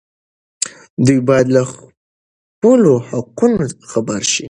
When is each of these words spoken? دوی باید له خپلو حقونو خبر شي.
دوی 1.05 1.19
باید 1.27 1.47
له 1.55 1.61
خپلو 1.71 2.93
حقونو 3.09 3.63
خبر 3.91 4.21
شي. 4.31 4.39